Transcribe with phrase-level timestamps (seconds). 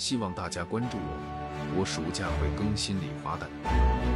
[0.00, 4.09] 希望大家关注我我暑假会更新李华的。